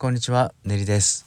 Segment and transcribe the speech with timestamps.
[0.00, 1.26] こんにちは、ねりです。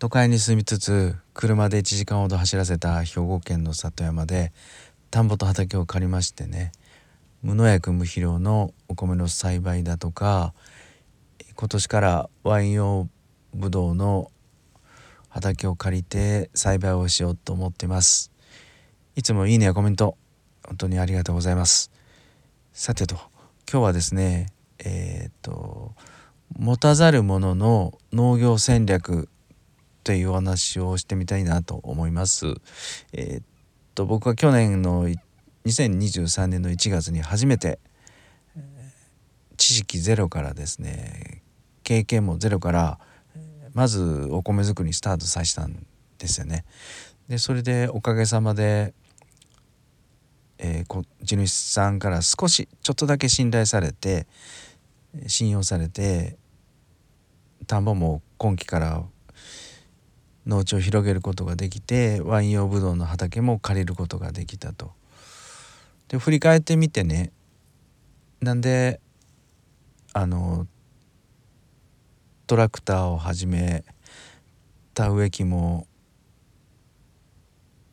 [0.00, 4.52] 都会に住みつつ、車で1時間ほど走らせた兵庫県の里山で、
[5.12, 6.72] 田んぼと畑を借りましてね、
[7.44, 10.54] 無農薬無肥料のお米の栽培だとか、
[11.54, 13.08] 今年からワイン用
[13.54, 14.32] ブドウの
[15.28, 18.32] 畑を借りて栽培をしようと思っています。
[19.14, 20.16] いつもいいねやコメント、
[20.66, 21.92] 本当にありがとうございます。
[22.72, 23.14] さてと、
[23.70, 24.48] 今日はですね、
[24.80, 25.79] えーっと、
[26.60, 29.30] 持たざる者の農業戦略
[30.04, 32.48] というお話をしてみたいなと思います。
[33.14, 33.44] えーっ
[33.94, 35.08] と僕は去年の
[35.64, 37.78] 2023年の1月に初めて
[39.56, 41.42] 知識ゼロからですね
[41.82, 42.98] 経験もゼロから
[43.72, 45.86] まずお米作りにスタートさせたん
[46.18, 46.66] ですよね。
[47.26, 48.92] でそれでおかげさまで、
[50.58, 54.26] えーこ地主さんから少しちょっとだけ信頼されて
[55.26, 56.36] 信用されて
[57.70, 59.04] 田んぼも今期から
[60.44, 64.90] 農地を広げることができてワイン用ブドウの畑も借りることができたと。
[66.08, 67.30] で振り返ってみてね
[68.40, 68.98] なんで
[70.12, 70.66] あの
[72.48, 73.84] トラクターをはじめ
[74.92, 75.86] 田植え機も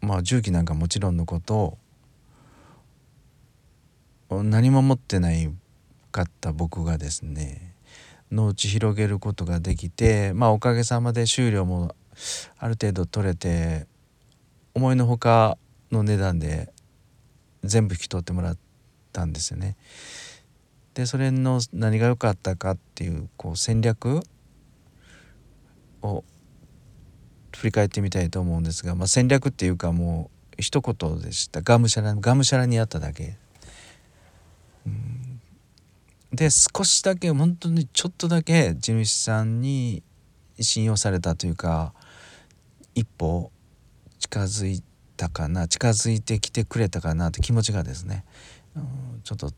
[0.02, 1.78] まあ重機なんかもちろんのこと
[4.32, 5.54] 何も持ってない
[6.12, 7.77] かった僕がですね
[8.32, 11.96] 農地広げることができてまあおかげさまで収量も
[12.58, 13.88] ある程度取れて
[14.74, 15.58] 思いのほか
[15.92, 16.72] の値段で
[17.64, 18.58] 全部引き取ってもらっ
[19.12, 19.76] たんですよね。
[20.94, 24.22] でそれの何が良かったかっていうこう戦略
[26.02, 26.24] を
[27.56, 33.38] 振り返ってみたいと思うんですが、まあ、戦略っていうかもう一言でしたがむしゃらがむしゃらにやっただけ。
[36.32, 40.04] で少しだけ本当にちょっとだけ地主さんに
[40.60, 41.94] 信用されたというか
[42.96, 43.52] 一歩
[44.20, 44.84] 近づい
[45.16, 48.26] たかな近づいてきてくれたかなって気持ちがですね、
[48.76, 48.84] うん
[49.24, 49.52] ちょっと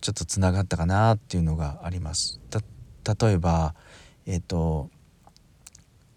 [0.00, 2.40] ちょっとつながったかなっていうのがあります。
[2.50, 3.74] 例えば
[4.26, 4.90] えっ、と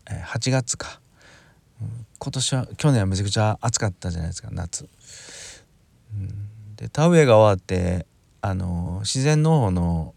[0.07, 0.99] 8月か、
[2.17, 4.89] 今年は去年はめちゃくちゃ暑かったじゃないですか夏。
[6.13, 8.05] うんで田植えが終わって
[8.45, 10.13] あの自然農法の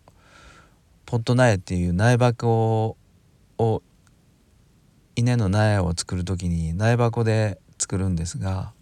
[1.06, 2.98] ポット苗っていう苗箱
[3.56, 3.82] を
[5.16, 8.74] 稲の苗を作る時に苗箱で作るんですが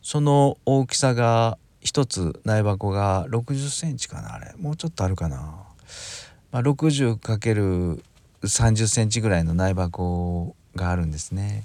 [0.00, 5.38] その大きさが一つ苗箱が60センチかなあれもうちょっとあるかな、
[6.52, 11.64] まあ、60×30 センチぐらいの苗箱があるんですね。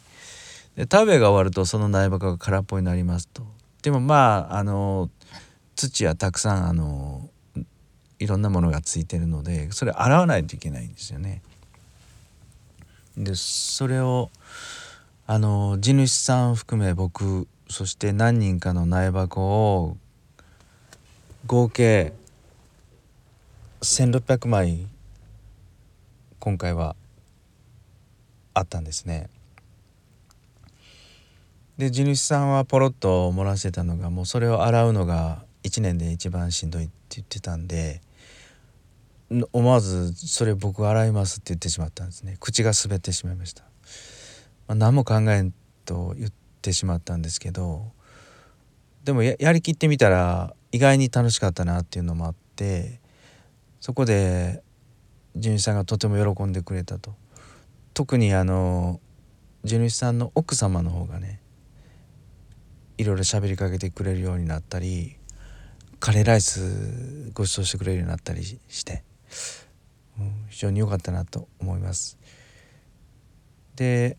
[0.75, 3.43] で田植えが終わるとその苗箱が空っぽになりますと。
[3.83, 5.11] でもまああの
[5.79, 7.29] 土はたくさんあの
[8.19, 11.41] いろんなものがついてるのでそれ洗わないといけないんですよね。
[13.17, 14.29] でそれを
[15.25, 19.41] あの地主さん含め僕そして何人かの苗箱
[19.77, 19.97] を
[21.45, 22.11] 合計
[23.79, 24.85] 1,600枚
[26.39, 26.97] 今回は
[28.53, 29.29] あったんですね。
[31.77, 38.01] で地主さんはポロッと漏らしてたのがもうそれを洗うのが1年で一番しんどいって言ってたんで
[39.51, 42.37] 思わず「それ僕洗います」って言ってしまったんですね。
[42.39, 43.69] 口が滑ってしまいました、ま
[44.73, 45.53] あ、何も考えん
[45.85, 46.31] と言っ
[46.61, 47.91] てしまったんですけど
[49.03, 52.99] でもやりきってみたら意外に楽しかったなっていうのもあって
[53.81, 54.63] そこで
[55.35, 57.13] 地主さんがとても喜んでくれたと。
[57.93, 59.01] 特にあの
[59.65, 61.41] 地主さんの奥様の方がね
[62.97, 65.18] いろいろ喋りかけてくれるようになったり
[65.99, 69.03] カレーライスご馳走してくれるようになったりして、
[70.17, 72.17] うん、非常に良かったなと思います。
[73.75, 74.17] で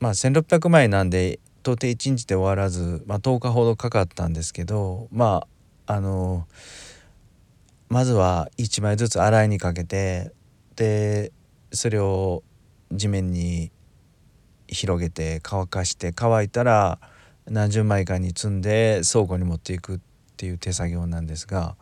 [0.00, 5.46] まあ1,600枚なんで到底1日で終わらず、まあ、10日ほどかかったんですけどま
[5.86, 6.46] ああの
[7.88, 10.32] まずは1枚ずつ洗いにかけて
[10.76, 11.32] で
[11.72, 12.42] それを
[12.92, 13.70] 地面に
[14.68, 16.98] 広げて乾かして乾いたら
[17.46, 19.98] 何十枚かに積んで倉庫に持っていくっ
[20.34, 21.76] っていう手作業なんですが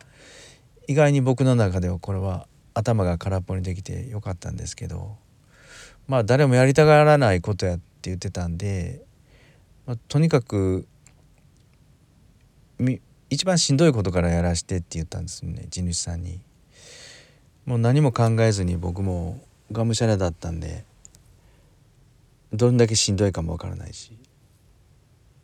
[0.87, 5.17] 意外に僕の中ではこれは頭が空っぽにできてよかったんですけど
[6.07, 9.01] まあ誰もやりたがらないことやって言ってたんで、
[9.85, 10.87] まあ、とにかく
[13.29, 16.39] 一番しんどいことからやらしてって言ったんですよね地主さんに。
[17.65, 19.41] もう何も考えずに僕も
[19.71, 20.83] がむしゃらだったんで
[22.51, 24.17] どんだけしんどいかもわからないし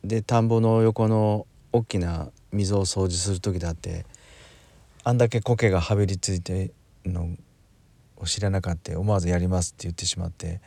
[0.04, 4.06] で田んぼの横の大きな溝を掃除する時だって
[5.04, 6.72] あんだけ苔がはべりついて
[7.04, 7.36] るの
[8.18, 10.62] を知らなかった思わずやりますって言ってしまって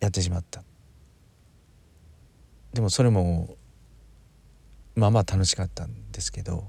[0.00, 0.62] やってしまった。
[2.72, 3.56] でもそれも
[4.96, 6.68] まあまあ楽しかったんですけど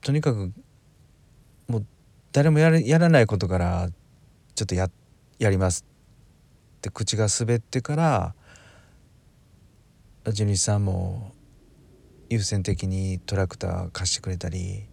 [0.00, 0.52] とにかく
[1.68, 1.86] もう
[2.32, 3.88] 誰もやるやらないことから
[4.54, 4.90] ちょっとや
[5.38, 5.84] やります
[6.78, 8.34] って口が滑ってから
[10.32, 11.32] 地主さんも
[12.30, 14.84] 優先的にトラクター貸してくれたり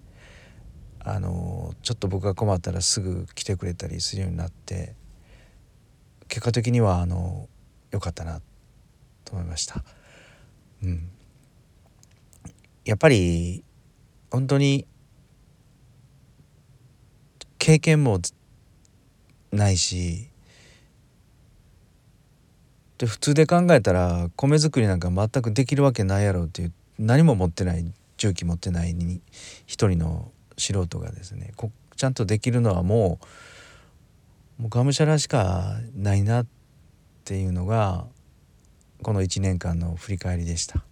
[1.00, 4.94] あのちょっと僕が困ったらすぐ来てくれたりするようになって
[6.28, 7.48] 結果的にはあの
[7.92, 8.42] 良かったな
[9.26, 9.84] と思いました。
[10.84, 11.10] うん、
[12.86, 13.64] やっぱり
[14.32, 14.88] 本当に
[17.58, 18.20] 経験も
[19.52, 20.31] ないし
[23.02, 27.84] で普通で考えたら米作りなんか全くできるわけないやろっていう何も持ってない
[28.18, 28.96] 重機持ってない
[29.66, 31.52] 一人の素人がですね
[31.96, 33.18] ちゃんとできるのはも
[34.60, 36.46] うもうがむしゃらしかないなっ
[37.26, 38.06] ていうのが
[39.02, 40.84] この1年間の振り返りでした。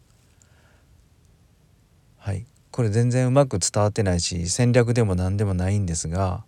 [2.17, 6.44] はいこれ全然うまく伝わってないし戦略でも何でもないんですが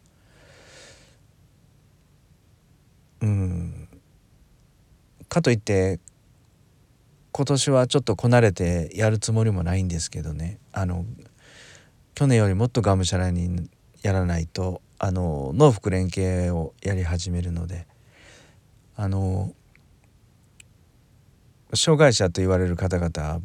[3.22, 3.81] うん
[5.32, 6.02] かといって
[7.32, 10.60] 今年はちょっとこなれてやるつもりもないんですけどね。
[10.74, 11.06] あの
[12.16, 13.70] 去年よりもっとがむしゃらに
[14.02, 17.88] やらないとあの農福連携をやり始めるので
[18.98, 19.54] あの
[21.74, 23.40] 障害者と言われる方々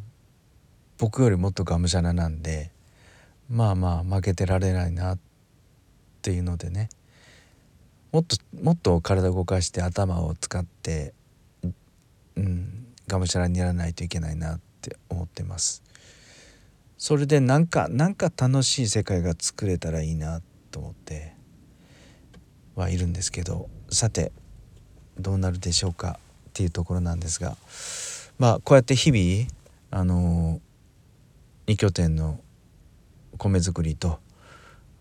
[0.98, 2.72] 僕よりもっとがむしゃらなんで
[3.48, 5.18] まあまあ負けてられないなっ
[6.22, 6.88] ていうのでね
[8.10, 11.14] もっともっと体を動かして頭を使って
[12.36, 12.86] うん。
[13.06, 15.82] がむしゃらにやらないといけないなって思ってます。
[16.98, 20.40] それでなんかなんか楽しい世界が作れたらいいな
[20.70, 21.34] と思って
[22.74, 23.68] はいるんですけど。
[23.88, 24.32] さて
[25.18, 26.18] どうなるでしょうか
[26.48, 27.56] っていうところなんですが。
[28.38, 29.50] まあこうやって日々
[29.90, 30.60] あの
[31.66, 32.40] 2拠点の
[33.38, 34.18] 米作りと、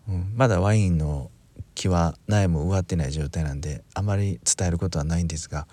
[0.08, 1.30] うん、まだワインの
[1.74, 5.66] 気は苗も植わってない状態なんであまり伝えることはないんですが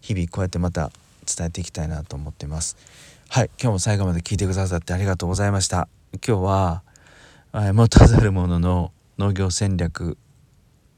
[0.00, 0.90] 日々こうやってまた
[1.24, 2.76] 伝えていきたいなと思ってます。
[3.28, 5.88] はい今日も最後まで聞いてくださってありがとうございました。
[6.26, 6.82] 今日は
[7.52, 10.18] 持たざる者の農業戦略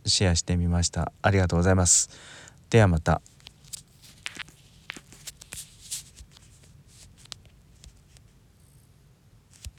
[0.04, 1.12] シェアしてみました。
[1.22, 2.10] ありがとうございます。
[2.70, 3.20] ではまた。